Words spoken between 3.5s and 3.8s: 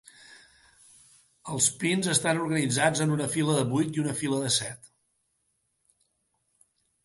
de